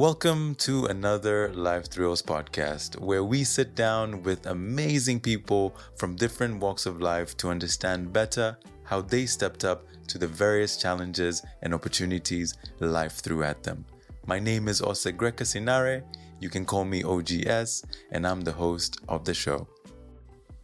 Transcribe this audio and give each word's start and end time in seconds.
Welcome 0.00 0.54
to 0.60 0.86
another 0.86 1.52
Life 1.52 1.90
Thrills 1.90 2.22
podcast 2.22 2.98
where 2.98 3.22
we 3.22 3.44
sit 3.44 3.74
down 3.74 4.22
with 4.22 4.46
amazing 4.46 5.20
people 5.20 5.76
from 5.98 6.16
different 6.16 6.58
walks 6.58 6.86
of 6.86 7.02
life 7.02 7.36
to 7.36 7.50
understand 7.50 8.10
better 8.10 8.56
how 8.82 9.02
they 9.02 9.26
stepped 9.26 9.62
up 9.62 9.84
to 10.08 10.16
the 10.16 10.26
various 10.26 10.78
challenges 10.78 11.44
and 11.60 11.74
opportunities 11.74 12.54
life 12.78 13.16
threw 13.16 13.42
at 13.42 13.62
them. 13.62 13.84
My 14.24 14.38
name 14.38 14.68
is 14.68 14.80
Ose 14.80 15.04
Greca 15.04 15.44
Sinare. 15.44 16.02
You 16.40 16.48
can 16.48 16.64
call 16.64 16.86
me 16.86 17.04
OGS, 17.04 17.84
and 18.10 18.26
I'm 18.26 18.40
the 18.40 18.52
host 18.52 19.02
of 19.06 19.26
the 19.26 19.34
show. 19.34 19.68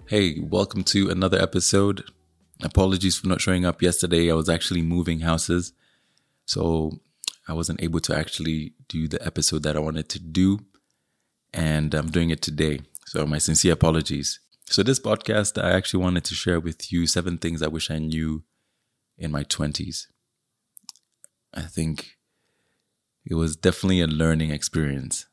Hey, 0.07 0.41
welcome 0.41 0.83
to 0.85 1.11
another 1.11 1.39
episode. 1.39 2.05
Apologies 2.63 3.19
for 3.19 3.29
not 3.29 3.43
showing 3.43 3.67
up 3.67 3.83
yesterday. 3.83 4.31
I 4.31 4.35
was 4.35 4.49
actually 4.49 4.81
moving 4.81 5.21
houses. 5.21 5.75
So 6.47 7.01
I 7.49 7.53
wasn't 7.53 7.83
able 7.83 8.01
to 8.01 8.17
actually 8.17 8.75
do 8.89 9.09
the 9.09 9.25
episode 9.25 9.63
that 9.63 9.77
I 9.77 9.81
wanted 9.81 10.09
to 10.11 10.19
do. 10.19 10.61
And 11.55 11.95
I'm 11.95 12.11
doing 12.11 12.31
it 12.31 12.43
today. 12.43 12.81
So 13.07 13.25
my 13.27 13.39
sincere 13.39 13.73
apologies. 13.73 14.41
So 14.69 14.83
this 14.83 14.99
podcast, 14.99 15.63
I 15.63 15.71
actually 15.71 16.03
wanted 16.03 16.25
to 16.25 16.35
share 16.35 16.59
with 16.59 16.93
you 16.93 17.07
seven 17.07 17.39
things 17.39 17.63
I 17.63 17.69
wish 17.69 17.91
I 17.91 17.99
knew 17.99 18.43
in 19.17 19.31
my 19.31 19.45
20s. 19.45 20.07
I 21.55 21.63
think 21.63 22.17
it 23.25 23.35
was 23.35 23.57
definitely 23.57 24.01
a 24.01 24.07
learning 24.07 24.51
experience. 24.51 25.27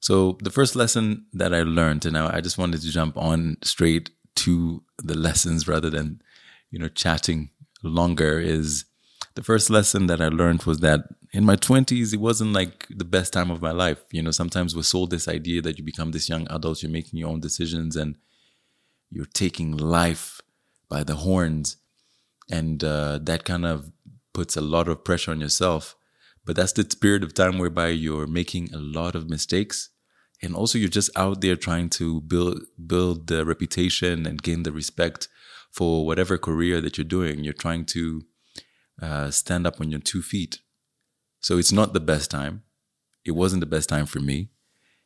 So 0.00 0.38
the 0.40 0.50
first 0.50 0.76
lesson 0.76 1.26
that 1.32 1.52
I 1.52 1.62
learned, 1.62 2.06
and 2.06 2.16
I 2.16 2.40
just 2.40 2.58
wanted 2.58 2.80
to 2.82 2.90
jump 2.90 3.16
on 3.16 3.56
straight 3.62 4.10
to 4.36 4.82
the 4.98 5.16
lessons 5.16 5.66
rather 5.66 5.90
than, 5.90 6.22
you 6.70 6.78
know, 6.78 6.88
chatting 6.88 7.50
longer 7.82 8.38
is 8.38 8.84
the 9.34 9.42
first 9.42 9.68
lesson 9.68 10.06
that 10.06 10.20
I 10.20 10.28
learned 10.28 10.62
was 10.62 10.78
that 10.78 11.08
in 11.32 11.44
my 11.44 11.56
20s, 11.56 12.14
it 12.14 12.20
wasn't 12.20 12.52
like 12.52 12.86
the 12.88 13.04
best 13.04 13.32
time 13.32 13.50
of 13.50 13.60
my 13.60 13.72
life. 13.72 14.02
You 14.12 14.22
know, 14.22 14.30
sometimes 14.30 14.76
we're 14.76 14.82
sold 14.82 15.10
this 15.10 15.26
idea 15.26 15.60
that 15.62 15.76
you 15.78 15.84
become 15.84 16.12
this 16.12 16.28
young 16.28 16.46
adult, 16.50 16.82
you're 16.82 16.92
making 16.92 17.18
your 17.18 17.30
own 17.30 17.40
decisions 17.40 17.96
and 17.96 18.16
you're 19.10 19.26
taking 19.26 19.76
life 19.76 20.40
by 20.88 21.02
the 21.02 21.16
horns. 21.16 21.76
And 22.50 22.84
uh, 22.84 23.18
that 23.22 23.44
kind 23.44 23.66
of 23.66 23.90
puts 24.32 24.56
a 24.56 24.60
lot 24.60 24.86
of 24.86 25.04
pressure 25.04 25.32
on 25.32 25.40
yourself. 25.40 25.96
But 26.44 26.56
that's 26.56 26.72
the 26.72 26.84
period 26.84 27.24
of 27.24 27.34
time 27.34 27.58
whereby 27.58 27.88
you're 27.88 28.26
making 28.26 28.72
a 28.72 28.78
lot 28.78 29.14
of 29.14 29.28
mistakes 29.28 29.90
and 30.42 30.54
also 30.54 30.78
you're 30.78 30.88
just 30.88 31.10
out 31.16 31.40
there 31.40 31.56
trying 31.56 31.88
to 31.88 32.20
build 32.22 32.60
build 32.86 33.28
the 33.28 33.44
reputation 33.44 34.26
and 34.26 34.42
gain 34.42 34.62
the 34.62 34.72
respect 34.72 35.28
for 35.70 36.04
whatever 36.04 36.36
career 36.38 36.80
that 36.80 36.98
you're 36.98 37.04
doing 37.04 37.44
you're 37.44 37.52
trying 37.54 37.84
to 37.84 38.22
uh, 39.00 39.30
stand 39.30 39.66
up 39.66 39.80
on 39.80 39.90
your 39.90 40.00
two 40.00 40.22
feet. 40.22 40.60
So 41.40 41.58
it's 41.58 41.72
not 41.72 41.92
the 41.92 42.00
best 42.00 42.30
time. 42.30 42.62
It 43.24 43.32
wasn't 43.32 43.60
the 43.60 43.66
best 43.66 43.88
time 43.88 44.06
for 44.06 44.20
me. 44.20 44.50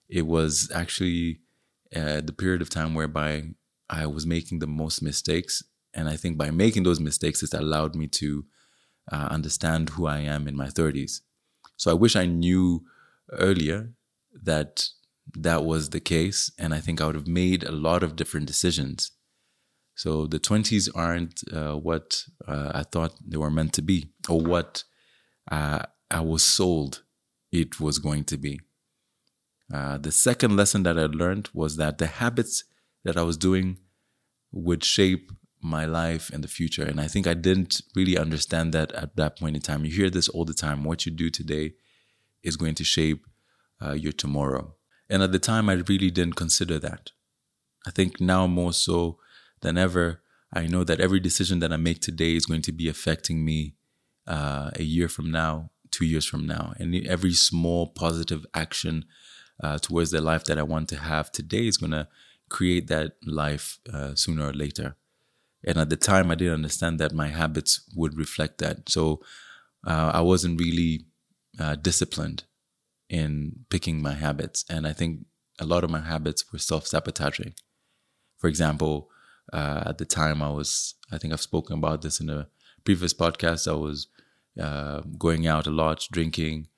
It 0.08 0.27
was 0.27 0.70
actually 0.75 1.41
uh, 1.94 2.20
the 2.20 2.33
period 2.33 2.62
of 2.62 2.69
time 2.69 2.94
whereby 2.94 3.44
i 3.91 4.05
was 4.06 4.27
making 4.27 4.59
the 4.59 4.66
most 4.66 5.03
mistakes. 5.03 5.62
And 5.94 6.09
i 6.09 6.16
think 6.16 6.36
by 6.36 6.50
making 6.50 6.83
those 6.83 7.00
mistakes 7.00 7.42
it 7.42 7.55
allowed 7.55 7.94
me 7.97 8.06
to 8.09 8.44
uh, 9.11 9.28
understand 9.31 9.91
who 9.91 10.06
i 10.06 10.19
am 10.19 10.47
in 10.47 10.55
my 10.55 10.66
30s 10.69 11.22
so 11.77 11.91
i 11.91 11.94
wish 11.94 12.14
i 12.14 12.27
knew 12.27 12.84
earlier 13.33 13.91
that 14.42 14.91
that 15.36 15.64
was 15.64 15.91
the 15.91 16.00
case. 16.00 16.50
And 16.59 16.75
I 16.75 16.81
think 16.81 17.00
I 17.00 17.06
would 17.06 17.14
have 17.14 17.27
made 17.28 17.62
a 17.62 17.72
lot 17.72 18.03
of 18.03 18.16
different 18.16 18.47
decisions. 18.47 19.11
So 19.98 20.28
the 20.28 20.38
20s 20.38 20.88
aren't 20.94 21.42
uh, 21.52 21.74
what 21.74 22.22
uh, 22.46 22.70
I 22.72 22.84
thought 22.84 23.16
they 23.27 23.36
were 23.36 23.50
meant 23.50 23.72
to 23.72 23.82
be 23.82 24.10
or 24.28 24.41
what 24.41 24.84
uh, 25.50 25.80
I 26.08 26.20
was 26.20 26.44
sold 26.44 27.02
it 27.50 27.80
was 27.80 27.98
going 27.98 28.22
to 28.26 28.36
be. 28.36 28.60
Uh, 29.75 29.98
the 29.98 30.12
second 30.12 30.56
lesson 30.56 30.84
that 30.84 30.97
I 30.97 31.06
learned 31.06 31.48
was 31.53 31.78
that 31.78 31.98
the 31.98 32.06
habits 32.06 32.62
that 33.03 33.16
I 33.16 33.22
was 33.22 33.36
doing 33.36 33.78
would 34.53 34.84
shape 34.84 35.32
my 35.60 35.84
life 35.84 36.30
in 36.30 36.42
the 36.42 36.48
future. 36.48 36.84
And 36.84 37.00
I 37.00 37.09
think 37.09 37.26
I 37.26 37.34
didn't 37.34 37.80
really 37.97 38.16
understand 38.16 38.72
that 38.75 38.92
at 38.92 39.16
that 39.16 39.36
point 39.41 39.56
in 39.56 39.62
time. 39.62 39.84
You 39.84 39.91
hear 39.91 40.10
this 40.10 40.28
all 40.28 40.44
the 40.44 40.54
time 40.54 40.84
what 40.84 41.06
you 41.06 41.10
do 41.10 41.28
today 41.28 41.72
is 42.44 42.56
going 42.56 42.76
to 42.76 42.84
shape 42.84 43.26
uh, 43.84 43.94
your 43.94 44.12
tomorrow. 44.12 44.76
And 45.10 45.25
at 45.25 45.32
the 45.32 45.41
time, 45.41 45.69
I 45.69 45.72
really 45.72 46.12
didn't 46.12 46.36
consider 46.36 46.78
that. 46.78 47.10
I 47.84 47.91
think 47.91 48.20
now 48.20 48.47
more 48.47 48.72
so 48.72 49.19
than 49.60 49.78
ever, 49.78 50.22
I 50.52 50.66
know 50.66 50.84
that 50.84 51.00
every 51.00 51.20
decision 51.20 51.58
that 51.60 51.72
I 51.72 51.76
make 51.76 52.00
today 52.00 52.34
is 52.34 52.46
going 52.46 52.62
to 52.62 52.72
be 52.72 52.88
affecting 52.88 53.44
me 53.44 53.74
uh, 54.26 54.70
a 54.74 54.82
year 54.82 55.08
from 55.08 55.30
now, 55.30 55.70
two 55.91 56.04
years 56.04 56.24
from 56.24 56.46
now. 56.46 56.74
And 56.78 56.94
every 57.06 57.32
small 57.32 57.88
positive 57.88 58.47
action 58.54 59.04
uh, 59.62 59.78
towards 59.78 60.10
the 60.10 60.20
life 60.20 60.44
that 60.44 60.58
I 60.58 60.62
want 60.62 60.88
to 60.91 60.97
have 60.97 61.32
today 61.32 61.66
is 61.66 61.76
going 61.76 61.92
to 61.92 62.08
create 62.48 62.88
that 62.88 63.12
life 63.26 63.78
uh, 63.92 64.14
sooner 64.14 64.48
or 64.48 64.52
later. 64.52 64.97
And 65.64 65.76
at 65.76 65.91
the 65.91 65.97
time, 65.97 66.30
I 66.30 66.34
didn't 66.34 66.54
understand 66.54 67.00
that 67.00 67.12
my 67.12 67.28
habits 67.28 67.82
would 67.94 68.16
reflect 68.16 68.58
that. 68.58 68.88
So 68.88 69.20
uh, 69.86 70.12
I 70.14 70.20
wasn't 70.20 70.60
really 70.60 71.06
uh, 71.58 71.74
disciplined 71.74 72.44
in 73.08 73.64
picking 73.68 74.00
my 74.00 74.14
habits. 74.14 74.64
And 74.70 74.86
I 74.86 74.92
think 74.92 75.26
a 75.58 75.66
lot 75.66 75.84
of 75.84 75.91
my 75.91 76.00
habits 76.00 76.44
were 76.52 76.58
self 76.58 76.86
sabotaging. 76.86 77.54
For 78.36 78.47
example, 78.47 79.10
uh, 79.53 79.84
at 79.86 79.98
the 79.98 80.04
time 80.04 80.42
I 80.42 80.50
was, 80.50 80.94
I 81.12 81.19
think 81.19 81.32
I've 81.32 81.41
spoken 81.41 81.78
about 81.78 82.03
this 82.03 82.20
in 82.20 82.31
a 82.31 82.48
previous 82.84 83.14
podcast, 83.14 83.70
I 83.70 83.75
was 83.75 84.09
uh, 84.60 85.00
going 85.19 85.47
out 85.47 85.66
a 85.66 85.70
lot, 85.70 86.06
drinking. 86.10 86.69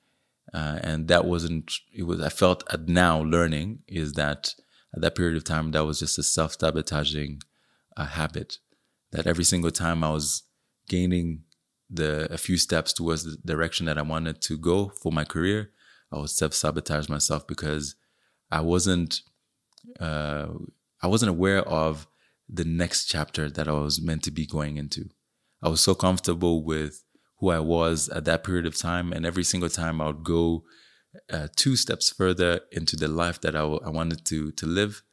Uh, 0.53 0.79
and 0.81 1.07
that 1.07 1.25
wasn't, 1.25 1.71
it 1.93 2.03
was, 2.03 2.21
I 2.21 2.29
felt 2.29 2.63
at 2.71 2.87
now 2.87 3.21
learning 3.21 3.79
is 3.87 4.13
that 4.13 4.53
at 4.93 5.01
that 5.01 5.15
period 5.15 5.37
of 5.37 5.43
time, 5.43 5.71
that 5.71 5.85
was 5.85 5.99
just 5.99 6.17
a 6.17 6.23
self 6.23 6.57
sabotaging 6.59 7.41
uh, 7.95 8.05
habit. 8.05 8.57
That 9.11 9.27
every 9.27 9.43
single 9.43 9.71
time 9.71 10.03
I 10.03 10.11
was 10.11 10.43
gaining 10.87 11.43
the 11.89 12.31
a 12.31 12.37
few 12.37 12.57
steps 12.57 12.93
towards 12.93 13.23
the 13.23 13.37
direction 13.45 13.85
that 13.85 13.97
I 13.97 14.01
wanted 14.01 14.41
to 14.41 14.57
go 14.57 14.89
for 14.89 15.11
my 15.11 15.23
career, 15.25 15.71
I 16.11 16.17
would 16.17 16.29
self 16.29 16.53
sabotage 16.53 17.09
myself 17.09 17.47
because 17.47 17.95
I 18.51 18.61
wasn't 18.61 19.21
uh, 19.99 20.47
I 21.01 21.07
wasn't 21.07 21.29
aware 21.31 21.61
of 21.63 22.07
the 22.51 22.65
next 22.65 23.05
chapter 23.05 23.49
that 23.49 23.67
I 23.67 23.73
was 23.73 24.01
meant 24.01 24.23
to 24.23 24.31
be 24.31 24.45
going 24.45 24.77
into. 24.77 25.09
I 25.63 25.69
was 25.69 25.81
so 25.81 25.95
comfortable 25.95 26.63
with 26.63 27.03
who 27.39 27.49
I 27.49 27.59
was 27.59 28.09
at 28.09 28.25
that 28.25 28.43
period 28.43 28.65
of 28.65 28.77
time, 28.77 29.13
and 29.13 29.25
every 29.25 29.43
single 29.43 29.69
time 29.69 30.01
I 30.01 30.07
would 30.07 30.23
go 30.23 30.63
uh, 31.31 31.47
two 31.55 31.75
steps 31.75 32.09
further 32.09 32.61
into 32.71 32.95
the 32.95 33.07
life 33.07 33.41
that 33.41 33.55
I, 33.55 33.59
w- 33.59 33.81
I 33.85 33.89
wanted 33.89 34.25
to 34.25 34.51
to 34.51 34.65
live, 34.65 35.03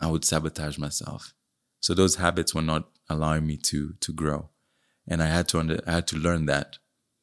I 0.00 0.08
would 0.08 0.24
sabotage 0.24 0.78
myself. 0.78 1.34
So 1.80 1.94
those 1.94 2.16
habits 2.16 2.54
were 2.54 2.62
not 2.62 2.88
allowing 3.08 3.46
me 3.46 3.56
to 3.56 3.94
to 4.00 4.12
grow, 4.12 4.50
and 5.06 5.22
I 5.22 5.26
had 5.26 5.48
to 5.48 5.58
under, 5.60 5.80
I 5.86 5.92
had 5.92 6.06
to 6.08 6.16
learn 6.16 6.46
that 6.46 6.78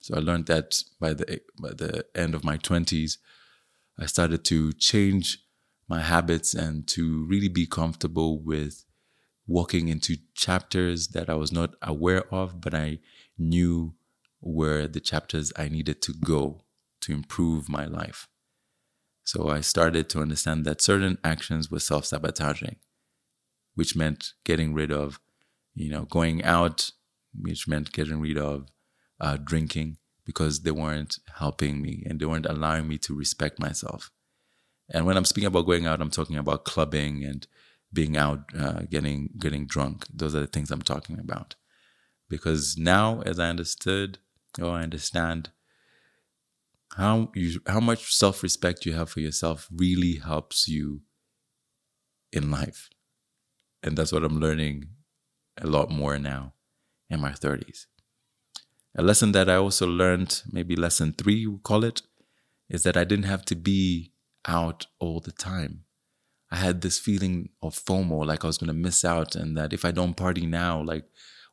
so 0.05 0.13
I 0.15 0.19
learned 0.19 0.45
that 0.45 0.83
by 0.99 1.15
the 1.15 1.41
by 1.59 1.69
the 1.69 2.05
end 2.13 2.35
of 2.35 2.43
my 2.43 2.59
20s, 2.59 3.17
I 3.99 4.05
started 4.05 4.45
to 4.45 4.71
change 4.73 5.39
my 5.89 5.99
habits 5.99 6.53
and 6.53 6.87
to 6.89 7.25
really 7.25 7.47
be 7.47 7.65
comfortable 7.65 8.39
with 8.39 8.85
walking 9.47 9.87
into 9.87 10.17
chapters 10.33 11.09
that 11.09 11.29
I 11.29 11.35
was 11.35 11.51
not 11.51 11.75
aware 11.81 12.23
of, 12.33 12.61
but 12.61 12.73
I 12.73 12.99
knew 13.37 13.95
were 14.41 14.87
the 14.87 14.99
chapters 14.99 15.51
I 15.57 15.69
needed 15.69 16.01
to 16.03 16.13
go 16.13 16.61
to 17.01 17.13
improve 17.13 17.69
my 17.69 17.85
life. 17.85 18.27
So 19.23 19.49
I 19.49 19.61
started 19.61 20.09
to 20.09 20.21
understand 20.21 20.65
that 20.65 20.81
certain 20.81 21.17
actions 21.23 21.71
were 21.71 21.79
self 21.79 22.05
sabotaging, 22.05 22.77
which 23.73 23.95
meant 23.95 24.33
getting 24.43 24.73
rid 24.73 24.91
of, 24.91 25.19
you 25.73 25.89
know, 25.89 26.05
going 26.05 26.43
out, 26.43 26.91
which 27.33 27.67
meant 27.67 27.91
getting 27.91 28.19
rid 28.19 28.37
of 28.37 28.67
uh, 29.19 29.37
drinking 29.37 29.97
because 30.25 30.61
they 30.61 30.71
weren't 30.71 31.19
helping 31.37 31.81
me 31.81 32.03
and 32.07 32.19
they 32.19 32.25
weren't 32.25 32.45
allowing 32.45 32.87
me 32.87 32.97
to 32.99 33.15
respect 33.15 33.59
myself. 33.59 34.11
And 34.89 35.05
when 35.05 35.17
I'm 35.17 35.25
speaking 35.25 35.47
about 35.47 35.65
going 35.65 35.87
out, 35.87 36.01
I'm 36.01 36.11
talking 36.11 36.37
about 36.37 36.65
clubbing 36.65 37.23
and 37.23 37.47
being 37.95 38.15
out, 38.15 38.51
uh, 38.57 38.81
getting 38.89 39.29
getting 39.39 39.65
drunk. 39.65 40.05
Those 40.13 40.35
are 40.35 40.41
the 40.41 40.47
things 40.47 40.69
I'm 40.69 40.83
talking 40.83 41.17
about. 41.19 41.55
Because 42.29 42.77
now, 42.77 43.21
as 43.21 43.39
I 43.39 43.49
understood 43.49 44.19
or 44.61 44.71
I 44.71 44.83
understand, 44.83 45.49
how 46.97 47.31
you 47.33 47.59
how 47.67 47.79
much 47.79 48.13
self 48.13 48.43
respect 48.43 48.85
you 48.85 48.93
have 48.93 49.09
for 49.09 49.21
yourself 49.21 49.67
really 49.71 50.15
helps 50.17 50.67
you 50.67 51.01
in 52.31 52.51
life, 52.51 52.89
and 53.81 53.97
that's 53.97 54.11
what 54.11 54.23
I'm 54.23 54.39
learning 54.39 54.89
a 55.57 55.67
lot 55.67 55.89
more 55.89 56.19
now 56.19 56.53
in 57.09 57.21
my 57.21 57.31
30s. 57.31 57.85
A 58.97 59.01
lesson 59.01 59.31
that 59.31 59.49
I 59.49 59.55
also 59.55 59.87
learned, 59.87 60.41
maybe 60.51 60.75
lesson 60.75 61.13
three, 61.13 61.47
we 61.47 61.57
call 61.63 61.83
it, 61.83 62.01
is 62.69 62.83
that 62.83 62.97
I 62.97 63.03
didn't 63.03 63.25
have 63.25 63.45
to 63.45 63.55
be 63.55 64.11
out 64.47 64.87
all 64.99 65.19
the 65.19 65.31
time. 65.31 65.84
I 66.51 66.57
had 66.57 66.81
this 66.81 66.99
feeling 66.99 67.49
of 67.61 67.75
FOMO, 67.75 68.25
like 68.25 68.43
I 68.43 68.47
was 68.47 68.57
going 68.57 68.67
to 68.67 68.73
miss 68.73 69.03
out, 69.03 69.35
and 69.35 69.57
that 69.57 69.73
if 69.73 69.83
I 69.83 69.91
don't 69.91 70.15
party 70.15 70.45
now, 70.45 70.81
like 70.81 71.05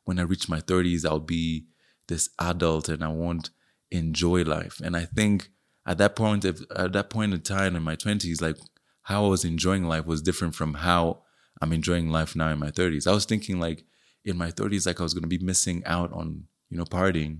when 0.05 0.19
I 0.19 0.23
reach 0.23 0.49
my 0.49 0.59
30s, 0.59 1.05
I'll 1.05 1.19
be 1.19 1.65
this 2.07 2.29
adult 2.39 2.89
and 2.89 3.03
I 3.03 3.07
won't 3.07 3.49
enjoy 3.91 4.43
life. 4.43 4.79
And 4.83 4.95
I 4.95 5.05
think 5.05 5.49
at 5.85 5.97
that 5.97 6.15
point, 6.15 6.45
at 6.45 6.93
that 6.93 7.09
point 7.09 7.33
in 7.33 7.41
time 7.41 7.75
in 7.75 7.83
my 7.83 7.95
twenties, 7.95 8.41
like 8.41 8.57
how 9.03 9.25
I 9.25 9.29
was 9.29 9.45
enjoying 9.45 9.85
life 9.85 10.05
was 10.05 10.21
different 10.21 10.55
from 10.55 10.75
how 10.75 11.23
I'm 11.61 11.73
enjoying 11.73 12.09
life 12.09 12.35
now 12.35 12.49
in 12.49 12.59
my 12.59 12.71
thirties. 12.71 13.07
I 13.07 13.13
was 13.13 13.25
thinking 13.25 13.59
like 13.59 13.83
in 14.23 14.37
my 14.37 14.51
thirties, 14.51 14.85
like 14.85 14.99
I 14.99 15.03
was 15.03 15.13
gonna 15.13 15.27
be 15.27 15.39
missing 15.39 15.83
out 15.85 16.11
on 16.13 16.45
you 16.69 16.77
know 16.77 16.85
partying. 16.85 17.39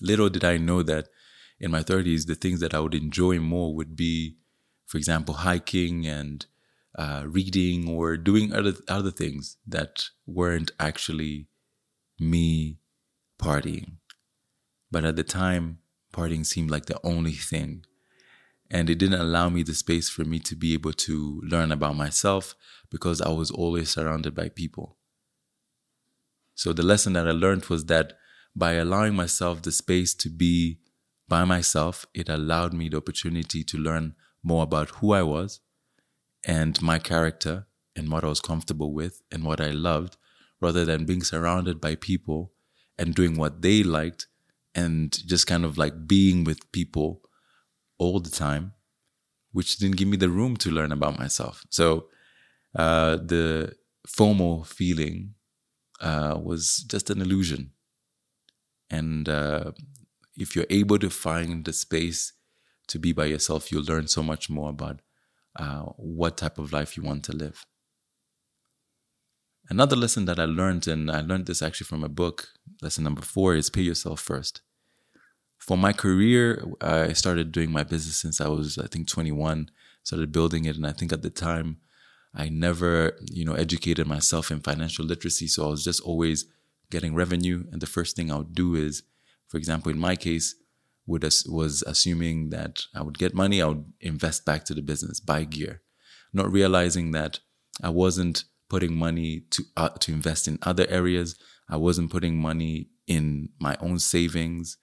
Little 0.00 0.28
did 0.28 0.44
I 0.44 0.56
know 0.58 0.82
that 0.82 1.08
in 1.60 1.70
my 1.70 1.82
thirties, 1.82 2.26
the 2.26 2.34
things 2.34 2.60
that 2.60 2.74
I 2.74 2.80
would 2.80 2.94
enjoy 2.94 3.38
more 3.38 3.74
would 3.74 3.96
be, 3.96 4.36
for 4.86 4.98
example, 4.98 5.34
hiking 5.34 6.06
and 6.06 6.46
uh, 6.96 7.24
reading 7.26 7.88
or 7.88 8.16
doing 8.16 8.52
other 8.52 8.74
other 8.88 9.10
things 9.10 9.56
that 9.66 10.06
weren't 10.26 10.70
actually 10.78 11.48
me 12.18 12.78
partying. 13.40 13.96
But 14.90 15.04
at 15.04 15.16
the 15.16 15.24
time, 15.24 15.78
partying 16.12 16.46
seemed 16.46 16.70
like 16.70 16.86
the 16.86 17.00
only 17.04 17.32
thing. 17.32 17.84
And 18.70 18.88
it 18.88 18.98
didn't 18.98 19.20
allow 19.20 19.48
me 19.48 19.62
the 19.62 19.74
space 19.74 20.08
for 20.08 20.24
me 20.24 20.38
to 20.40 20.56
be 20.56 20.72
able 20.72 20.92
to 20.92 21.40
learn 21.44 21.70
about 21.70 21.96
myself 21.96 22.54
because 22.90 23.20
I 23.20 23.30
was 23.30 23.50
always 23.50 23.90
surrounded 23.90 24.34
by 24.34 24.48
people. 24.48 24.96
So 26.54 26.72
the 26.72 26.82
lesson 26.82 27.12
that 27.14 27.28
I 27.28 27.32
learned 27.32 27.66
was 27.66 27.86
that 27.86 28.14
by 28.56 28.74
allowing 28.74 29.14
myself 29.14 29.62
the 29.62 29.72
space 29.72 30.14
to 30.14 30.30
be 30.30 30.78
by 31.28 31.44
myself, 31.44 32.06
it 32.14 32.28
allowed 32.28 32.72
me 32.72 32.88
the 32.88 32.98
opportunity 32.98 33.64
to 33.64 33.78
learn 33.78 34.14
more 34.44 34.62
about 34.62 34.90
who 34.90 35.12
I 35.12 35.22
was 35.22 35.60
and 36.44 36.80
my 36.82 36.98
character 36.98 37.66
and 37.96 38.10
what 38.10 38.24
I 38.24 38.28
was 38.28 38.40
comfortable 38.40 38.92
with 38.92 39.22
and 39.32 39.44
what 39.44 39.60
I 39.60 39.70
loved 39.70 40.16
rather 40.60 40.84
than 40.84 41.06
being 41.06 41.22
surrounded 41.22 41.80
by 41.80 41.94
people 41.94 42.52
and 42.98 43.14
doing 43.14 43.36
what 43.36 43.62
they 43.62 43.82
liked 43.82 44.28
and 44.74 45.12
just 45.26 45.46
kind 45.46 45.64
of 45.64 45.78
like 45.78 46.06
being 46.06 46.44
with 46.44 46.70
people 46.72 47.22
all 47.98 48.20
the 48.20 48.30
time, 48.30 48.72
which 49.52 49.78
didn't 49.78 49.96
give 49.96 50.08
me 50.08 50.16
the 50.16 50.28
room 50.28 50.56
to 50.58 50.70
learn 50.70 50.92
about 50.92 51.18
myself. 51.18 51.64
So 51.70 52.08
uh, 52.76 53.16
the 53.16 53.74
FOMO 54.06 54.66
feeling 54.66 55.34
uh, 56.00 56.38
was 56.42 56.84
just 56.86 57.08
an 57.10 57.20
illusion. 57.20 57.70
And 58.90 59.28
uh, 59.28 59.72
if 60.36 60.54
you're 60.54 60.66
able 60.70 60.98
to 60.98 61.10
find 61.10 61.64
the 61.64 61.72
space 61.72 62.33
to 62.88 62.98
be 62.98 63.12
by 63.12 63.26
yourself, 63.26 63.70
you'll 63.70 63.84
learn 63.84 64.08
so 64.08 64.22
much 64.22 64.50
more 64.50 64.70
about 64.70 65.00
uh, 65.56 65.82
what 65.96 66.36
type 66.36 66.58
of 66.58 66.72
life 66.72 66.96
you 66.96 67.02
want 67.02 67.24
to 67.24 67.36
live. 67.36 67.64
Another 69.70 69.96
lesson 69.96 70.26
that 70.26 70.38
I 70.38 70.44
learned, 70.44 70.86
and 70.86 71.10
I 71.10 71.20
learned 71.20 71.46
this 71.46 71.62
actually 71.62 71.86
from 71.86 72.04
a 72.04 72.08
book, 72.08 72.48
lesson 72.82 73.04
number 73.04 73.22
four, 73.22 73.54
is 73.54 73.70
pay 73.70 73.80
yourself 73.80 74.20
first. 74.20 74.60
For 75.58 75.78
my 75.78 75.92
career, 75.92 76.62
I 76.82 77.14
started 77.14 77.50
doing 77.50 77.72
my 77.72 77.84
business 77.84 78.18
since 78.18 78.40
I 78.40 78.48
was, 78.48 78.76
I 78.76 78.86
think, 78.86 79.08
21, 79.08 79.70
started 80.02 80.32
building 80.32 80.66
it. 80.66 80.76
And 80.76 80.86
I 80.86 80.92
think 80.92 81.12
at 81.12 81.22
the 81.22 81.30
time, 81.30 81.78
I 82.34 82.50
never, 82.50 83.16
you 83.30 83.44
know, 83.44 83.54
educated 83.54 84.06
myself 84.06 84.50
in 84.50 84.60
financial 84.60 85.06
literacy. 85.06 85.46
So 85.46 85.64
I 85.64 85.70
was 85.70 85.84
just 85.84 86.02
always 86.02 86.44
getting 86.90 87.14
revenue. 87.14 87.64
And 87.72 87.80
the 87.80 87.86
first 87.86 88.16
thing 88.16 88.30
I 88.30 88.36
would 88.36 88.54
do 88.54 88.74
is, 88.74 89.04
for 89.48 89.56
example, 89.56 89.90
in 89.90 89.98
my 89.98 90.16
case, 90.16 90.56
would 91.06 91.22
was 91.46 91.82
assuming 91.86 92.50
that 92.50 92.82
I 92.94 93.02
would 93.02 93.18
get 93.18 93.34
money, 93.34 93.60
I 93.60 93.66
would 93.66 93.84
invest 94.00 94.44
back 94.44 94.64
to 94.66 94.74
the 94.74 94.82
business, 94.82 95.20
buy 95.20 95.44
gear, 95.44 95.82
not 96.32 96.50
realizing 96.50 97.10
that 97.12 97.40
I 97.82 97.90
wasn't 97.90 98.44
putting 98.70 98.96
money 98.96 99.44
to 99.50 99.62
uh, 99.76 99.90
to 99.90 100.12
invest 100.12 100.48
in 100.48 100.58
other 100.62 100.86
areas. 100.88 101.36
I 101.68 101.76
wasn't 101.76 102.10
putting 102.10 102.36
money 102.40 102.88
in 103.06 103.50
my 103.60 103.76
own 103.80 103.98
savings, 103.98 104.78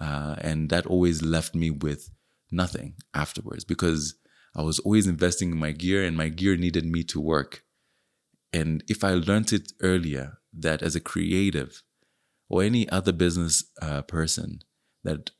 uh, 0.00 0.36
and 0.40 0.70
that 0.70 0.86
always 0.86 1.22
left 1.22 1.54
me 1.54 1.70
with 1.70 2.10
nothing 2.50 2.94
afterwards 3.14 3.64
because 3.64 4.14
I 4.54 4.62
was 4.62 4.78
always 4.80 5.06
investing 5.06 5.50
in 5.50 5.58
my 5.58 5.72
gear, 5.72 6.04
and 6.04 6.16
my 6.16 6.28
gear 6.28 6.56
needed 6.56 6.86
me 6.86 7.02
to 7.04 7.20
work. 7.20 7.62
And 8.52 8.84
if 8.88 9.04
I 9.04 9.14
learned 9.14 9.52
it 9.52 9.72
earlier, 9.82 10.38
that 10.52 10.82
as 10.82 10.94
a 10.96 11.00
creative 11.00 11.82
or 12.48 12.62
any 12.62 12.88
other 12.88 13.12
business 13.12 13.64
uh, 13.82 14.02
person, 14.02 14.60
that 15.04 15.30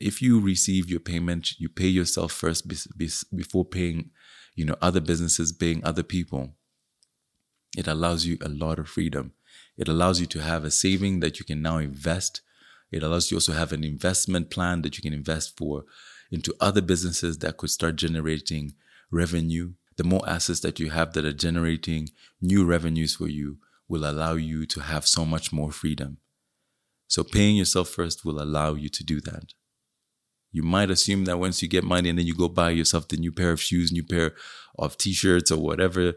if 0.00 0.22
you 0.22 0.40
receive 0.40 0.88
your 0.88 1.00
payment, 1.00 1.58
you 1.58 1.68
pay 1.68 1.88
yourself 1.88 2.32
first 2.32 2.68
before 3.34 3.64
paying, 3.64 4.10
you 4.54 4.64
know, 4.64 4.76
other 4.80 5.00
businesses, 5.00 5.52
paying 5.52 5.84
other 5.84 6.02
people 6.02 6.54
it 7.76 7.86
allows 7.86 8.24
you 8.24 8.38
a 8.40 8.48
lot 8.48 8.78
of 8.78 8.88
freedom. 8.88 9.32
It 9.76 9.88
allows 9.88 10.20
you 10.20 10.26
to 10.26 10.42
have 10.42 10.64
a 10.64 10.70
saving 10.70 11.20
that 11.20 11.38
you 11.38 11.44
can 11.44 11.62
now 11.62 11.78
invest. 11.78 12.40
It 12.90 13.02
allows 13.02 13.30
you 13.30 13.36
also 13.36 13.52
have 13.52 13.72
an 13.72 13.84
investment 13.84 14.50
plan 14.50 14.82
that 14.82 14.96
you 14.96 15.02
can 15.02 15.12
invest 15.12 15.56
for 15.56 15.84
into 16.30 16.54
other 16.60 16.80
businesses 16.80 17.38
that 17.38 17.56
could 17.56 17.70
start 17.70 17.96
generating 17.96 18.74
revenue. 19.10 19.74
The 19.96 20.04
more 20.04 20.28
assets 20.28 20.60
that 20.60 20.80
you 20.80 20.90
have 20.90 21.12
that 21.12 21.24
are 21.24 21.32
generating 21.32 22.08
new 22.40 22.64
revenues 22.64 23.16
for 23.16 23.28
you 23.28 23.58
will 23.88 24.08
allow 24.08 24.34
you 24.34 24.66
to 24.66 24.80
have 24.80 25.06
so 25.06 25.24
much 25.24 25.52
more 25.52 25.72
freedom. 25.72 26.18
So 27.06 27.24
paying 27.24 27.56
yourself 27.56 27.88
first 27.88 28.24
will 28.24 28.40
allow 28.42 28.74
you 28.74 28.88
to 28.90 29.04
do 29.04 29.20
that. 29.22 29.54
You 30.50 30.62
might 30.62 30.90
assume 30.90 31.24
that 31.26 31.38
once 31.38 31.62
you 31.62 31.68
get 31.68 31.84
money 31.84 32.08
and 32.08 32.18
then 32.18 32.26
you 32.26 32.34
go 32.34 32.48
buy 32.48 32.70
yourself 32.70 33.08
the 33.08 33.16
new 33.16 33.32
pair 33.32 33.50
of 33.50 33.60
shoes, 33.60 33.92
new 33.92 34.02
pair 34.02 34.34
of 34.78 34.96
t-shirts 34.96 35.50
or 35.50 35.58
whatever 35.58 36.14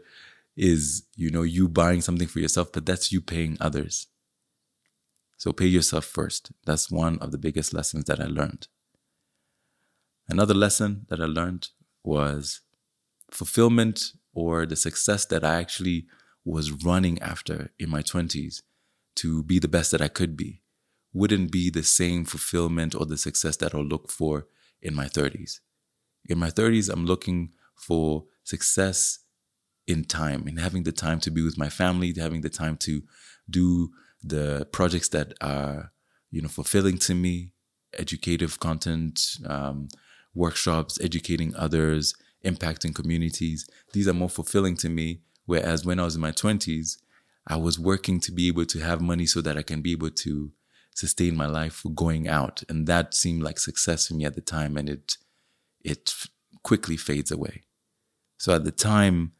is, 0.56 1.04
you 1.16 1.30
know, 1.30 1.42
you 1.42 1.68
buying 1.68 2.00
something 2.00 2.28
for 2.28 2.40
yourself, 2.40 2.72
but 2.72 2.86
that's 2.86 3.12
you 3.12 3.20
paying 3.20 3.56
others. 3.60 4.06
So 5.36 5.52
pay 5.52 5.66
yourself 5.66 6.04
first. 6.04 6.52
That's 6.64 6.90
one 6.90 7.18
of 7.18 7.32
the 7.32 7.38
biggest 7.38 7.74
lessons 7.74 8.04
that 8.04 8.20
I 8.20 8.26
learned. 8.26 8.68
Another 10.28 10.54
lesson 10.54 11.06
that 11.08 11.20
I 11.20 11.24
learned 11.24 11.68
was 12.04 12.60
fulfillment 13.30 14.12
or 14.34 14.66
the 14.66 14.76
success 14.76 15.26
that 15.26 15.44
I 15.44 15.56
actually 15.56 16.06
was 16.44 16.72
running 16.72 17.20
after 17.20 17.70
in 17.78 17.90
my 17.90 18.02
20s 18.02 18.62
to 19.16 19.42
be 19.42 19.58
the 19.58 19.68
best 19.68 19.90
that 19.90 20.00
I 20.00 20.08
could 20.08 20.36
be 20.36 20.61
wouldn't 21.12 21.52
be 21.52 21.70
the 21.70 21.82
same 21.82 22.24
fulfillment 22.24 22.94
or 22.94 23.06
the 23.06 23.18
success 23.18 23.56
that 23.58 23.74
I'll 23.74 23.84
look 23.84 24.10
for 24.10 24.46
in 24.80 24.94
my 24.94 25.06
30s. 25.06 25.60
In 26.28 26.38
my 26.38 26.50
30s, 26.50 26.90
I'm 26.90 27.04
looking 27.04 27.52
for 27.74 28.24
success 28.44 29.18
in 29.86 30.04
time 30.04 30.46
and 30.46 30.58
having 30.58 30.84
the 30.84 30.92
time 30.92 31.20
to 31.20 31.30
be 31.30 31.42
with 31.42 31.58
my 31.58 31.68
family, 31.68 32.14
having 32.16 32.40
the 32.40 32.48
time 32.48 32.76
to 32.78 33.02
do 33.50 33.90
the 34.22 34.66
projects 34.72 35.08
that 35.08 35.34
are, 35.40 35.92
you 36.30 36.40
know, 36.40 36.48
fulfilling 36.48 36.98
to 36.98 37.14
me, 37.14 37.52
educative 37.98 38.60
content, 38.60 39.20
um, 39.46 39.88
workshops, 40.34 40.98
educating 41.02 41.54
others, 41.56 42.14
impacting 42.44 42.94
communities. 42.94 43.68
These 43.92 44.08
are 44.08 44.14
more 44.14 44.30
fulfilling 44.30 44.76
to 44.78 44.88
me. 44.88 45.20
Whereas 45.44 45.84
when 45.84 45.98
I 45.98 46.04
was 46.04 46.14
in 46.14 46.20
my 46.20 46.32
20s, 46.32 46.98
I 47.46 47.56
was 47.56 47.78
working 47.78 48.20
to 48.20 48.32
be 48.32 48.46
able 48.48 48.66
to 48.66 48.78
have 48.78 49.00
money 49.00 49.26
so 49.26 49.40
that 49.40 49.58
I 49.58 49.62
can 49.62 49.82
be 49.82 49.92
able 49.92 50.10
to 50.10 50.52
sustain 50.94 51.36
my 51.36 51.46
life 51.46 51.74
for 51.74 51.90
going 51.90 52.28
out. 52.28 52.62
And 52.68 52.86
that 52.86 53.14
seemed 53.14 53.42
like 53.42 53.58
success 53.58 54.06
for 54.06 54.14
me 54.14 54.24
at 54.24 54.34
the 54.34 54.40
time. 54.40 54.76
And 54.76 54.88
it, 54.88 55.16
it 55.84 56.14
quickly 56.62 56.96
fades 56.96 57.30
away. 57.30 57.62
So 58.38 58.54
at 58.54 58.64
the 58.64 58.72
time, 58.72 59.32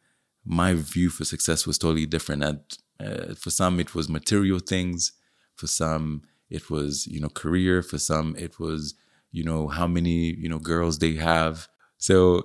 my 0.45 0.75
view 0.75 1.11
for 1.11 1.25
success 1.25 1.67
was 1.67 1.79
totally 1.79 2.07
different. 2.07 2.43
And 2.43 2.61
uh, 3.01 3.35
for 3.35 3.51
some, 3.51 3.81
it 3.81 3.95
was 3.95 4.09
material 4.09 4.59
things. 4.59 5.13
For 5.57 5.67
some, 5.67 6.23
it 6.51 6.71
was 6.71 7.07
you 7.07 7.21
know 7.21 7.29
career. 7.29 7.83
For 7.83 7.99
some, 7.99 8.37
it 8.39 8.59
was 8.59 8.95
you 9.31 9.45
know 9.45 9.69
how 9.69 9.87
many 9.87 10.35
you 10.35 10.49
know 10.49 10.59
girls 10.59 10.99
they 10.99 11.15
have. 11.15 11.69
So 11.99 12.45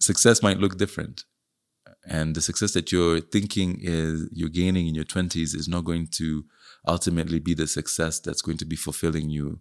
success 0.00 0.42
might 0.42 0.58
look 0.58 0.76
different, 0.76 1.24
and 2.06 2.34
the 2.34 2.40
success 2.40 2.72
that 2.72 2.92
you're 2.92 3.20
thinking 3.20 3.78
is 3.80 4.28
you're 4.32 4.48
gaining 4.48 4.86
in 4.88 4.94
your 4.94 5.04
twenties 5.04 5.54
is 5.54 5.68
not 5.68 5.84
going 5.84 6.08
to 6.12 6.44
ultimately 6.86 7.38
be 7.38 7.54
the 7.54 7.66
success 7.66 8.20
that's 8.20 8.42
going 8.42 8.58
to 8.58 8.64
be 8.64 8.76
fulfilling 8.76 9.30
you 9.30 9.60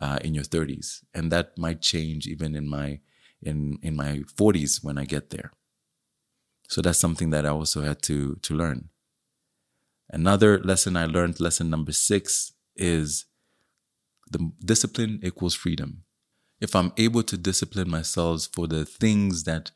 uh, 0.00 0.18
in 0.22 0.34
your 0.34 0.44
30s, 0.44 1.02
and 1.14 1.30
that 1.30 1.56
might 1.56 1.80
change 1.80 2.26
even 2.26 2.54
in 2.54 2.68
my 2.68 3.00
in 3.42 3.78
in 3.82 3.94
my 3.94 4.22
40s 4.38 4.82
when 4.82 4.98
I 4.98 5.04
get 5.04 5.30
there. 5.30 5.52
So 6.68 6.80
that's 6.80 6.98
something 6.98 7.30
that 7.30 7.46
I 7.46 7.50
also 7.50 7.82
had 7.82 8.02
to 8.02 8.36
to 8.36 8.54
learn. 8.54 8.88
Another 10.10 10.58
lesson 10.58 10.96
I 10.96 11.06
learned, 11.06 11.40
lesson 11.40 11.70
number 11.70 11.92
six, 11.92 12.52
is 12.76 13.26
the 14.30 14.52
discipline 14.64 15.20
equals 15.22 15.54
freedom. 15.54 16.04
If 16.60 16.74
I'm 16.74 16.92
able 16.96 17.22
to 17.24 17.36
discipline 17.36 17.90
myself 17.90 18.48
for 18.52 18.66
the 18.66 18.84
things 18.84 19.44
that 19.44 19.70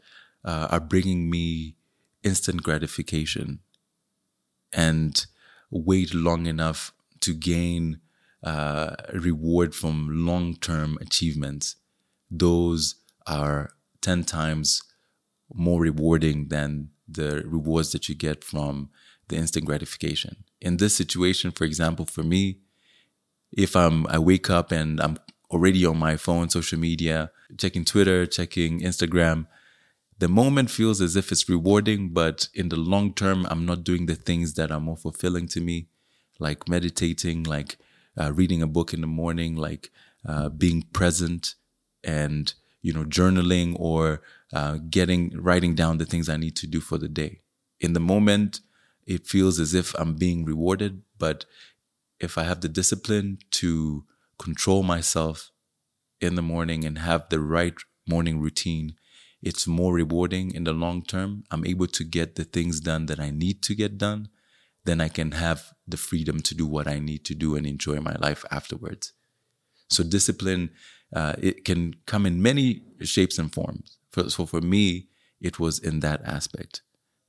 uh, 0.45 0.69
are 0.71 0.81
bringing 0.81 1.29
me 1.31 1.77
instant 2.23 2.63
gratification 2.63 3.61
and 4.73 5.27
wait 5.71 6.15
long 6.15 6.47
enough 6.47 6.93
to 7.21 7.35
gain 7.35 8.01
uh, 8.43 8.95
reward 9.13 9.75
from 9.75 10.09
long 10.27 10.55
term 10.57 10.99
achievements, 11.01 11.77
those 12.31 12.97
are 13.27 13.71
10 14.01 14.25
times 14.25 14.83
more 15.53 15.81
rewarding 15.81 16.49
than 16.49 16.91
the 17.09 17.43
rewards 17.47 17.93
that 17.93 18.09
you 18.09 18.15
get 18.15 18.45
from 18.45 18.91
the 19.29 19.37
instant 19.37 19.65
gratification. 19.65 20.45
In 20.61 20.77
this 20.77 20.95
situation, 20.95 21.51
for 21.51 21.65
example, 21.65 22.07
for 22.07 22.23
me, 22.23 22.59
if 23.53 23.75
I'm 23.75 24.07
I 24.09 24.19
wake 24.19 24.51
up 24.51 24.73
and 24.73 25.01
I'm 25.01 25.19
already 25.51 25.85
on 25.87 25.99
my 25.99 26.17
phone, 26.17 26.51
social 26.51 26.79
media, 26.79 27.31
checking 27.57 27.85
Twitter, 27.85 28.27
checking 28.27 28.81
Instagram, 28.81 29.47
the 30.19 30.29
moment 30.29 30.71
feels 30.71 31.01
as 31.01 31.17
if 31.17 31.31
it's 31.31 31.49
rewarding, 31.49 32.11
but 32.11 32.49
in 32.53 32.69
the 32.69 32.77
long 32.77 33.15
term, 33.15 33.47
I'm 33.51 33.65
not 33.65 33.85
doing 33.85 34.07
the 34.07 34.17
things 34.17 34.55
that 34.55 34.73
are 34.73 34.81
more 34.81 34.97
fulfilling 34.97 35.47
to 35.49 35.61
me, 35.61 35.89
like 36.41 36.69
meditating, 36.69 37.45
like 37.45 37.79
uh, 38.21 38.33
reading 38.33 38.61
a 38.61 38.67
book 38.67 38.93
in 38.93 39.01
the 39.01 39.07
morning, 39.07 39.55
like 39.55 39.91
uh, 40.27 40.49
being 40.49 40.83
present 40.93 41.55
and, 42.03 42.53
you 42.83 42.93
know, 42.93 43.05
journaling 43.05 43.77
or 43.79 44.23
uh, 44.53 44.79
getting, 44.91 45.31
writing 45.41 45.75
down 45.75 45.99
the 45.99 46.05
things 46.05 46.29
I 46.29 46.37
need 46.37 46.57
to 46.57 46.67
do 46.67 46.81
for 46.81 46.99
the 46.99 47.09
day. 47.09 47.41
In 47.81 47.93
the 47.93 48.01
moment, 48.01 48.61
it 49.07 49.27
feels 49.27 49.61
as 49.61 49.73
if 49.73 49.95
I'm 49.95 50.15
being 50.15 50.45
rewarded, 50.45 51.03
but 51.17 51.45
if 52.19 52.37
I 52.37 52.43
have 52.43 52.61
the 52.61 52.69
discipline 52.69 53.39
to 53.53 54.05
control 54.39 54.83
myself 54.83 55.53
in 56.21 56.35
the 56.35 56.43
morning 56.43 56.85
and 56.85 56.99
have 56.99 57.29
the 57.29 57.41
right 57.41 57.75
morning 58.09 58.41
routine, 58.41 58.97
it's 59.43 59.67
more 59.67 59.95
rewarding 59.95 60.55
in 60.55 60.65
the 60.65 60.73
long 60.73 61.03
term. 61.03 61.45
I'm 61.51 61.65
able 61.65 61.87
to 61.87 62.05
get 62.05 62.35
the 62.35 62.45
things 62.45 62.81
done 62.81 63.07
that 63.07 63.21
I 63.21 63.31
need 63.31 63.63
to 63.65 63.75
get 63.75 63.99
done. 63.99 64.29
Then 64.85 65.01
I 65.01 65.09
can 65.09 65.33
have 65.33 65.73
the 65.87 65.97
freedom 65.97 66.41
to 66.41 66.55
do 66.55 66.67
what 66.67 66.89
I 66.89 66.99
need 66.99 67.25
to 67.27 67.35
do 67.35 67.55
and 67.57 67.67
enjoy 67.67 68.01
my 68.01 68.17
life 68.19 68.45
afterwards. 68.51 69.13
So 69.91 70.03
discipline, 70.03 70.71
uh, 71.15 71.35
it 71.39 71.65
can 71.65 71.95
come 72.07 72.27
in 72.27 72.43
many 72.43 72.83
shapes 73.03 73.39
and 73.39 73.53
forms. 73.53 73.99
For, 74.11 74.29
so 74.31 74.47
for 74.47 74.61
me, 74.61 75.09
it 75.41 75.59
was 75.59 75.79
in 75.79 76.01
that 76.01 76.23
aspect. 76.25 76.83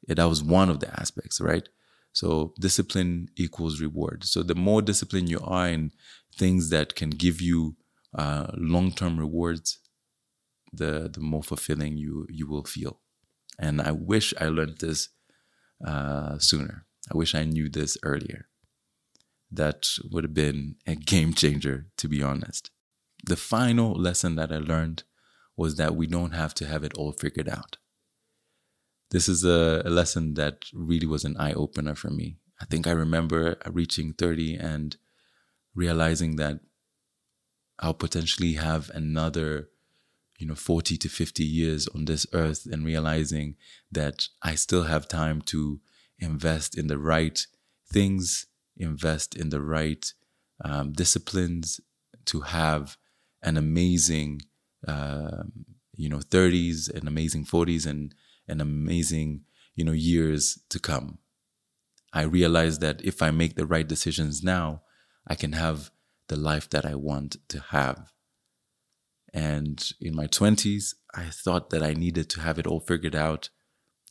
That 0.08 0.26
was 0.26 0.44
one 0.44 0.70
of 0.70 0.80
the 0.80 1.00
aspects, 1.00 1.40
right? 1.40 1.68
So 2.12 2.54
discipline 2.60 3.30
equals 3.36 3.80
reward. 3.80 4.24
So 4.24 4.42
the 4.42 4.56
more 4.56 4.82
disciplined 4.82 5.30
you 5.30 5.40
are 5.44 5.68
in 5.68 5.92
things 6.36 6.70
that 6.70 6.96
can 6.96 7.12
give 7.12 7.40
you 7.40 7.76
uh, 8.16 8.48
long-term 8.56 9.20
rewards, 9.20 9.78
the 10.72 11.10
the 11.12 11.20
more 11.20 11.44
fulfilling 11.44 11.98
you 11.98 12.26
you 12.30 12.48
will 12.48 12.64
feel. 12.64 13.02
And 13.58 13.82
I 13.82 13.92
wish 13.92 14.34
I 14.40 14.48
learned 14.48 14.78
this 14.80 15.10
uh, 15.86 16.38
sooner. 16.40 16.86
I 17.12 17.18
wish 17.18 17.36
I 17.36 17.44
knew 17.44 17.70
this 17.70 17.98
earlier. 18.04 18.48
That 19.52 19.88
would 20.12 20.24
have 20.24 20.34
been 20.34 20.76
a 20.86 20.96
game 20.96 21.34
changer, 21.34 21.88
to 21.98 22.08
be 22.08 22.22
honest. 22.22 22.72
The 23.26 23.36
final 23.36 23.94
lesson 23.94 24.36
that 24.36 24.52
I 24.52 24.58
learned 24.58 25.04
was 25.58 25.76
that 25.76 25.96
we 25.96 26.08
don't 26.08 26.32
have 26.32 26.54
to 26.56 26.66
have 26.68 26.84
it 26.84 26.94
all 26.94 27.12
figured 27.12 27.50
out. 27.50 27.78
This 29.12 29.28
is 29.28 29.44
a, 29.44 29.82
a 29.84 29.90
lesson 29.90 30.36
that 30.36 30.66
really 30.72 31.08
was 31.08 31.26
an 31.26 31.36
eye 31.38 31.54
opener 31.54 31.96
for 31.96 32.10
me. 32.10 32.38
I 32.62 32.66
think 32.66 32.86
I 32.86 32.92
remember 32.92 33.58
reaching 33.66 34.14
30 34.14 34.56
and 34.56 34.96
realizing 35.74 36.36
that 36.36 36.60
I'll 37.80 37.94
potentially 37.94 38.54
have 38.54 38.90
another 38.94 39.69
you 40.40 40.48
know 40.48 40.56
40 40.56 40.98
to 40.98 41.10
50 41.10 41.44
years 41.44 41.88
on 41.90 42.06
this 42.06 42.26
earth 42.34 42.66
and 42.66 42.86
realizing 42.86 43.56
that 43.92 44.28
I 44.42 44.56
still 44.56 44.84
have 44.84 45.08
time 45.08 45.42
to 45.44 45.82
invest 46.18 46.78
in 46.78 46.88
the 46.88 46.98
right 46.98 47.46
things, 47.92 48.48
invest 48.78 49.36
in 49.36 49.50
the 49.50 49.62
right 49.62 50.12
um, 50.64 50.94
disciplines 50.94 51.80
to 52.26 52.42
have 52.42 52.98
an 53.44 53.58
amazing 53.58 54.42
uh, 54.88 55.44
you 55.96 56.10
know 56.10 56.20
30s 56.20 56.90
and 56.90 57.08
amazing 57.08 57.46
40s 57.46 57.86
and 57.86 58.16
and 58.48 58.62
amazing 58.62 59.42
you 59.76 59.84
know 59.84 59.92
years 59.92 60.60
to 60.70 60.80
come. 60.80 61.20
I 62.14 62.22
realize 62.24 62.80
that 62.80 63.04
if 63.04 63.22
I 63.22 63.30
make 63.32 63.56
the 63.56 63.68
right 63.68 63.88
decisions 63.88 64.42
now, 64.42 64.82
I 65.28 65.36
can 65.36 65.52
have 65.52 65.92
the 66.28 66.38
life 66.38 66.70
that 66.70 66.86
I 66.86 66.96
want 66.96 67.38
to 67.50 67.60
have. 67.70 68.14
And 69.34 69.84
in 70.02 70.16
my 70.16 70.28
20s, 70.28 70.96
I 71.16 71.26
thought 71.26 71.70
that 71.70 71.84
I 71.84 71.94
needed 71.94 72.30
to 72.32 72.42
have 72.42 72.58
it 72.60 72.68
all 72.68 72.80
figured 72.80 73.16
out. 73.16 73.50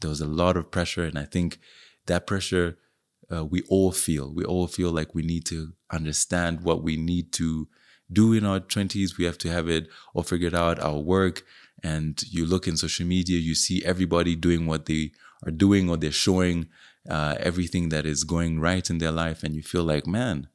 There 0.00 0.10
was 0.10 0.20
a 0.20 0.26
lot 0.26 0.56
of 0.56 0.70
pressure. 0.70 1.04
And 1.04 1.18
I 1.18 1.24
think 1.24 1.58
that 2.06 2.26
pressure 2.26 2.78
uh, 3.30 3.44
we 3.44 3.62
all 3.68 3.92
feel. 3.92 4.32
We 4.32 4.44
all 4.44 4.66
feel 4.66 4.90
like 4.90 5.14
we 5.14 5.22
need 5.22 5.44
to 5.46 5.72
understand 5.92 6.62
what 6.62 6.82
we 6.82 6.96
need 6.96 7.32
to 7.34 7.68
do 8.10 8.32
in 8.32 8.44
our 8.44 8.60
20s. 8.60 9.18
We 9.18 9.24
have 9.24 9.38
to 9.38 9.50
have 9.50 9.68
it 9.68 9.88
all 10.14 10.22
figured 10.22 10.54
out, 10.54 10.78
our 10.78 10.98
work. 10.98 11.44
And 11.82 12.20
you 12.30 12.46
look 12.46 12.66
in 12.66 12.76
social 12.76 13.06
media, 13.06 13.38
you 13.38 13.54
see 13.54 13.84
everybody 13.84 14.34
doing 14.34 14.66
what 14.66 14.86
they 14.86 15.12
are 15.46 15.52
doing 15.52 15.88
or 15.90 15.96
they're 15.96 16.10
showing 16.10 16.68
uh, 17.08 17.36
everything 17.38 17.90
that 17.90 18.06
is 18.06 18.24
going 18.24 18.60
right 18.60 18.88
in 18.88 18.98
their 18.98 19.12
life. 19.12 19.42
And 19.42 19.54
you 19.54 19.62
feel 19.62 19.84
like, 19.84 20.06
man, 20.06 20.48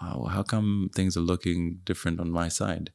how 0.00 0.44
come 0.46 0.90
things 0.94 1.16
are 1.16 1.20
looking 1.20 1.80
different 1.84 2.20
on 2.20 2.30
my 2.30 2.48
side? 2.48 2.92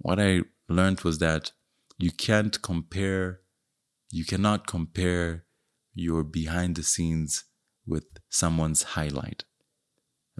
What 0.00 0.18
I 0.18 0.40
learned 0.68 1.02
was 1.02 1.18
that 1.18 1.52
you 1.98 2.10
can't 2.10 2.60
compare, 2.62 3.40
you 4.10 4.24
cannot 4.24 4.66
compare 4.66 5.44
your 5.94 6.24
behind 6.24 6.76
the 6.76 6.82
scenes 6.82 7.44
with 7.86 8.06
someone's 8.30 8.82
highlight. 8.82 9.44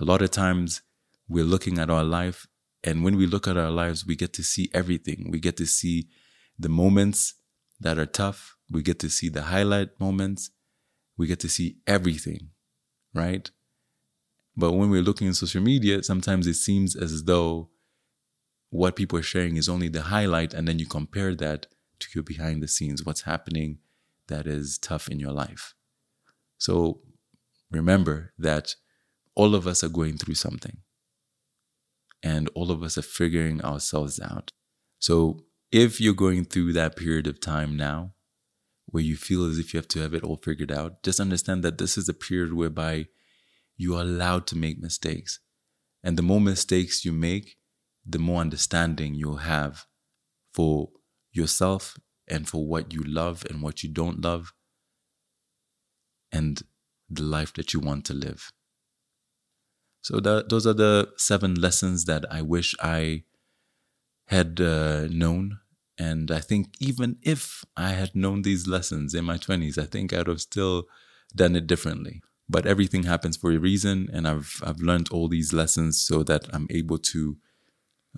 A 0.00 0.04
lot 0.04 0.22
of 0.22 0.30
times 0.30 0.80
we're 1.28 1.44
looking 1.44 1.78
at 1.78 1.90
our 1.90 2.04
life, 2.04 2.46
and 2.82 3.04
when 3.04 3.16
we 3.16 3.26
look 3.26 3.46
at 3.46 3.58
our 3.58 3.70
lives, 3.70 4.06
we 4.06 4.16
get 4.16 4.32
to 4.34 4.42
see 4.42 4.70
everything. 4.72 5.28
We 5.30 5.40
get 5.40 5.58
to 5.58 5.66
see 5.66 6.08
the 6.58 6.70
moments 6.70 7.34
that 7.78 7.98
are 7.98 8.06
tough, 8.06 8.56
we 8.70 8.82
get 8.82 8.98
to 9.00 9.10
see 9.10 9.28
the 9.28 9.42
highlight 9.42 10.00
moments, 10.00 10.50
we 11.18 11.26
get 11.26 11.40
to 11.40 11.48
see 11.48 11.76
everything, 11.86 12.50
right? 13.14 13.50
But 14.56 14.72
when 14.72 14.88
we're 14.88 15.02
looking 15.02 15.26
in 15.26 15.34
social 15.34 15.62
media, 15.62 16.02
sometimes 16.02 16.46
it 16.46 16.54
seems 16.54 16.96
as 16.96 17.24
though 17.24 17.68
what 18.70 18.96
people 18.96 19.18
are 19.18 19.22
sharing 19.22 19.56
is 19.56 19.68
only 19.68 19.88
the 19.88 20.02
highlight, 20.02 20.54
and 20.54 20.66
then 20.66 20.78
you 20.78 20.86
compare 20.86 21.34
that 21.34 21.66
to 21.98 22.08
your 22.14 22.24
behind 22.24 22.62
the 22.62 22.68
scenes, 22.68 23.04
what's 23.04 23.22
happening 23.22 23.78
that 24.28 24.46
is 24.46 24.78
tough 24.78 25.08
in 25.08 25.20
your 25.20 25.32
life. 25.32 25.74
So 26.56 27.00
remember 27.70 28.32
that 28.38 28.76
all 29.34 29.54
of 29.54 29.66
us 29.66 29.84
are 29.84 29.88
going 29.88 30.16
through 30.16 30.34
something, 30.34 30.78
and 32.22 32.48
all 32.54 32.70
of 32.70 32.82
us 32.82 32.96
are 32.96 33.02
figuring 33.02 33.62
ourselves 33.62 34.20
out. 34.20 34.52
So 34.98 35.44
if 35.72 36.00
you're 36.00 36.14
going 36.14 36.44
through 36.44 36.72
that 36.74 36.96
period 36.96 37.26
of 37.26 37.40
time 37.40 37.76
now, 37.76 38.12
where 38.86 39.02
you 39.02 39.16
feel 39.16 39.44
as 39.44 39.58
if 39.58 39.72
you 39.72 39.78
have 39.78 39.88
to 39.88 40.00
have 40.00 40.14
it 40.14 40.24
all 40.24 40.36
figured 40.36 40.72
out, 40.72 41.02
just 41.02 41.20
understand 41.20 41.62
that 41.62 41.78
this 41.78 41.96
is 41.96 42.08
a 42.08 42.14
period 42.14 42.52
whereby 42.52 43.06
you 43.76 43.96
are 43.96 44.02
allowed 44.02 44.46
to 44.48 44.56
make 44.56 44.80
mistakes. 44.80 45.38
And 46.02 46.18
the 46.18 46.22
more 46.22 46.40
mistakes 46.40 47.04
you 47.04 47.12
make, 47.12 47.56
the 48.10 48.18
more 48.18 48.40
understanding 48.40 49.14
you'll 49.14 49.36
have 49.36 49.86
for 50.52 50.90
yourself 51.32 51.96
and 52.28 52.48
for 52.48 52.66
what 52.66 52.92
you 52.92 53.02
love 53.02 53.44
and 53.48 53.62
what 53.62 53.82
you 53.82 53.88
don't 53.88 54.20
love 54.20 54.52
and 56.32 56.62
the 57.08 57.22
life 57.22 57.52
that 57.54 57.72
you 57.72 57.80
want 57.80 58.04
to 58.06 58.14
live. 58.14 58.52
So 60.02 60.20
that, 60.20 60.48
those 60.48 60.66
are 60.66 60.72
the 60.72 61.10
seven 61.16 61.54
lessons 61.54 62.04
that 62.06 62.24
I 62.30 62.42
wish 62.42 62.74
I 62.80 63.24
had 64.28 64.60
uh, 64.60 65.06
known. 65.08 65.58
And 65.98 66.30
I 66.30 66.38
think 66.38 66.74
even 66.80 67.18
if 67.22 67.64
I 67.76 67.90
had 67.90 68.14
known 68.14 68.42
these 68.42 68.66
lessons 68.66 69.12
in 69.12 69.24
my 69.24 69.36
20s, 69.36 69.76
I 69.76 69.84
think 69.84 70.12
I'd 70.12 70.28
have 70.28 70.40
still 70.40 70.84
done 71.34 71.56
it 71.56 71.66
differently. 71.66 72.22
But 72.48 72.66
everything 72.66 73.02
happens 73.04 73.36
for 73.36 73.52
a 73.52 73.58
reason, 73.58 74.08
and 74.12 74.26
I've 74.26 74.60
I've 74.66 74.80
learned 74.80 75.10
all 75.10 75.28
these 75.28 75.52
lessons 75.52 76.00
so 76.00 76.24
that 76.24 76.52
I'm 76.52 76.66
able 76.70 76.98
to 76.98 77.36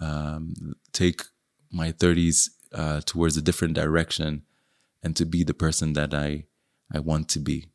um, 0.00 0.54
take 0.92 1.22
my 1.70 1.92
30s 1.92 2.50
uh, 2.72 3.00
towards 3.04 3.37
a 3.37 3.42
different 3.42 3.75
direction 3.75 4.42
and 5.02 5.16
to 5.16 5.25
be 5.25 5.44
the 5.44 5.54
person 5.54 5.92
that 5.94 6.14
I, 6.14 6.44
I 6.92 7.00
want 7.00 7.28
to 7.30 7.40
be 7.40 7.66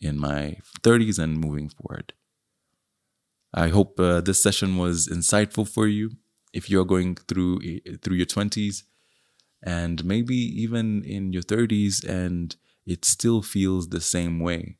in 0.00 0.18
my 0.18 0.58
30s 0.82 1.18
and 1.18 1.38
moving 1.38 1.68
forward. 1.68 2.12
I 3.54 3.68
hope 3.68 3.98
uh, 3.98 4.20
this 4.20 4.42
session 4.42 4.76
was 4.76 5.08
insightful 5.08 5.68
for 5.68 5.86
you 5.86 6.12
if 6.52 6.70
you're 6.70 6.84
going 6.84 7.16
through 7.16 7.60
through 8.02 8.16
your 8.16 8.26
20s 8.26 8.82
and 9.62 10.04
maybe 10.04 10.36
even 10.36 11.02
in 11.04 11.32
your 11.32 11.42
30s 11.42 12.04
and 12.04 12.56
it 12.86 13.04
still 13.04 13.42
feels 13.42 13.88
the 13.88 14.00
same 14.00 14.40
way. 14.40 14.76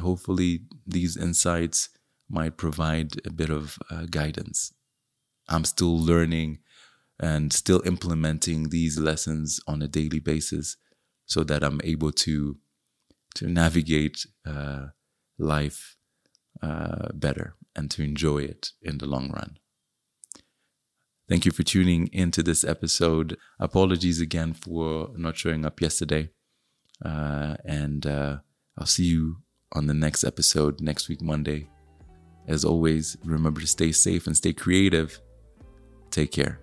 Hopefully 0.00 0.62
these 0.86 1.16
insights 1.16 1.90
might 2.28 2.56
provide 2.56 3.20
a 3.26 3.30
bit 3.30 3.50
of 3.50 3.78
uh, 3.90 4.06
guidance 4.10 4.72
I'm 5.50 5.64
still 5.64 5.98
learning 5.98 6.60
and 7.18 7.52
still 7.52 7.82
implementing 7.84 8.70
these 8.70 8.98
lessons 8.98 9.60
on 9.66 9.82
a 9.82 9.88
daily 9.88 10.20
basis 10.20 10.76
so 11.26 11.44
that 11.44 11.62
I'm 11.62 11.80
able 11.84 12.12
to 12.12 12.56
to 13.36 13.46
navigate 13.46 14.26
uh, 14.46 14.86
life 15.38 15.96
uh, 16.62 17.08
better 17.14 17.54
and 17.76 17.90
to 17.92 18.02
enjoy 18.02 18.38
it 18.38 18.72
in 18.82 18.98
the 18.98 19.06
long 19.06 19.30
run. 19.30 19.58
Thank 21.28 21.44
you 21.44 21.52
for 21.52 21.62
tuning 21.62 22.08
into 22.12 22.42
this 22.42 22.64
episode. 22.64 23.36
Apologies 23.60 24.20
again 24.20 24.52
for 24.52 25.10
not 25.16 25.36
showing 25.36 25.64
up 25.64 25.80
yesterday. 25.80 26.30
Uh, 27.04 27.54
and 27.64 28.04
uh, 28.04 28.38
I'll 28.76 28.86
see 28.86 29.04
you 29.04 29.36
on 29.72 29.86
the 29.86 29.94
next 29.94 30.24
episode 30.24 30.80
next 30.80 31.08
week, 31.08 31.22
Monday. 31.22 31.68
As 32.48 32.64
always, 32.64 33.16
remember 33.24 33.60
to 33.60 33.66
stay 33.68 33.92
safe 33.92 34.26
and 34.26 34.36
stay 34.36 34.52
creative 34.52 35.20
Take 36.10 36.32
care. 36.32 36.60